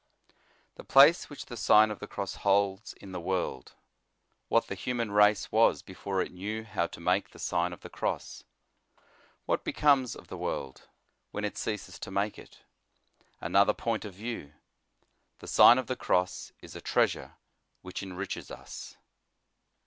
TUK 0.77 0.87
PLACE 0.87 1.25
wnroH 1.27 1.45
THE 1.45 1.55
SIGN 1.55 1.91
or 1.91 1.93
THE 1.93 2.07
CROSS 2.07 2.37
HOLDS 2.37 2.95
IIT 2.99 3.11
THE 3.11 3.19
WORLD 3.21 3.75
WllAT 4.49 4.65
THE 4.65 4.73
HUMAN 4.73 5.11
RACE 5.11 5.51
WAS 5.51 5.83
BRFORE 5.83 6.23
IT 6.23 6.31
KNEW 6.31 6.63
HOW 6.63 6.87
TO 6.87 6.99
MAKE 6.99 7.29
THE 7.29 7.37
SIGN 7.37 7.71
OF 7.71 7.81
THE 7.81 7.89
J 7.89 7.99
ROSS 8.01 8.43
WHAT 9.45 9.63
BKCOMES 9.63 10.15
OF 10.15 10.27
THE 10.27 10.37
WORLD 10.39 10.87
WHEN 11.29 11.45
IT 11.45 11.55
CEASES 11.59 11.99
TO 11.99 12.09
MAKE 12.09 12.39
IT 12.39 12.63
ANOTHER 13.41 13.75
POINT 13.75 14.03
OF 14.05 14.15
VIEW: 14.15 14.53
TUB 15.37 15.49
SIGN 15.49 15.77
or 15.77 15.83
THE 15.83 15.95
CROSS 15.95 16.51
is 16.61 16.75
A 16.75 16.81
TREASUKB 16.81 17.33
WHICH 17.83 18.01
ENRICHES 18.01 18.49
us. 18.49 18.97